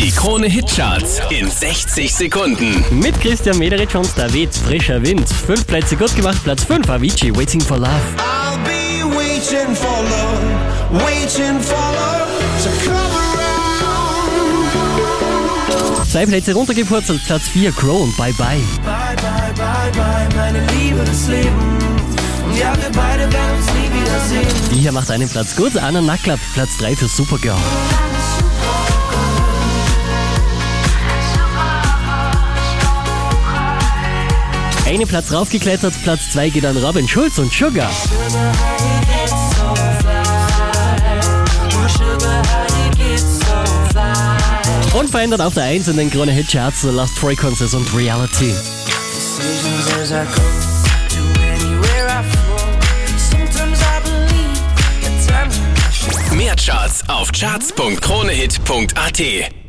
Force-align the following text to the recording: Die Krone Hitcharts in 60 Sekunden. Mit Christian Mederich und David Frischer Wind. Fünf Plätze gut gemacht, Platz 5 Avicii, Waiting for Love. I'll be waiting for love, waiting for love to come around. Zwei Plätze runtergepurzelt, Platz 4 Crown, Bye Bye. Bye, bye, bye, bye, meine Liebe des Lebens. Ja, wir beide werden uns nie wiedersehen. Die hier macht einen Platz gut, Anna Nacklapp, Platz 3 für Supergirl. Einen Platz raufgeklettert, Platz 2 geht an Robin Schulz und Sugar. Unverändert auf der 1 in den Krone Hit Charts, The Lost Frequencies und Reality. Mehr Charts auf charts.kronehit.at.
Die 0.00 0.10
Krone 0.10 0.46
Hitcharts 0.46 1.20
in 1.28 1.50
60 1.50 2.14
Sekunden. 2.14 2.82
Mit 2.90 3.20
Christian 3.20 3.58
Mederich 3.58 3.94
und 3.94 4.08
David 4.16 4.48
Frischer 4.54 5.02
Wind. 5.02 5.28
Fünf 5.28 5.66
Plätze 5.66 5.94
gut 5.94 6.16
gemacht, 6.16 6.42
Platz 6.42 6.64
5 6.64 6.88
Avicii, 6.88 7.36
Waiting 7.36 7.60
for 7.60 7.76
Love. 7.76 7.90
I'll 8.16 8.56
be 8.64 9.04
waiting 9.14 9.76
for 9.76 10.02
love, 10.02 10.40
waiting 11.04 11.60
for 11.60 11.76
love 11.76 12.30
to 12.62 12.70
come 12.82 12.96
around. 15.76 16.08
Zwei 16.10 16.24
Plätze 16.24 16.54
runtergepurzelt, 16.54 17.22
Platz 17.26 17.48
4 17.48 17.70
Crown, 17.72 18.10
Bye 18.16 18.32
Bye. 18.32 18.62
Bye, 18.82 19.16
bye, 19.16 19.52
bye, 19.54 19.90
bye, 19.92 20.28
meine 20.34 20.66
Liebe 20.72 21.04
des 21.04 21.28
Lebens. 21.28 21.84
Ja, 22.58 22.72
wir 22.74 22.90
beide 22.94 23.30
werden 23.30 23.56
uns 23.58 23.66
nie 23.74 23.90
wiedersehen. 24.00 24.48
Die 24.72 24.80
hier 24.80 24.92
macht 24.92 25.10
einen 25.10 25.28
Platz 25.28 25.54
gut, 25.54 25.76
Anna 25.76 26.00
Nacklapp, 26.00 26.40
Platz 26.54 26.78
3 26.78 26.96
für 26.96 27.06
Supergirl. 27.06 27.58
Einen 34.90 35.06
Platz 35.06 35.32
raufgeklettert, 35.32 35.94
Platz 36.02 36.32
2 36.32 36.50
geht 36.50 36.66
an 36.66 36.76
Robin 36.76 37.06
Schulz 37.06 37.38
und 37.38 37.52
Sugar. 37.52 37.88
Unverändert 44.92 45.42
auf 45.42 45.54
der 45.54 45.62
1 45.62 45.86
in 45.86 45.96
den 45.96 46.10
Krone 46.10 46.32
Hit 46.32 46.50
Charts, 46.50 46.82
The 46.82 46.88
Lost 46.88 47.16
Frequencies 47.16 47.72
und 47.72 47.86
Reality. 47.96 48.52
Mehr 56.34 56.56
Charts 56.56 57.08
auf 57.08 57.30
charts.kronehit.at. 57.30 59.52